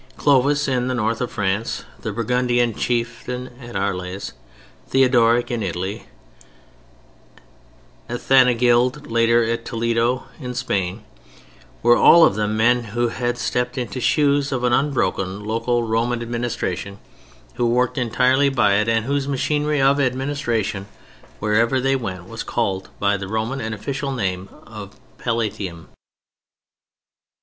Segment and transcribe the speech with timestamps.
[0.17, 4.33] Clovis, in the north of France, the Burgundian chieftain at Arles,
[4.87, 6.07] Theodoric in Italy,
[8.09, 11.03] Athanagild later at Toledo in Spain,
[11.83, 15.83] were all of them men who had stepped into the shoes of an unbroken local
[15.83, 16.97] Roman administration,
[17.57, 20.87] who worked entirely by it, and whose machinery of administration
[21.39, 25.89] wherever they went was called by the Roman and official name of Palatium.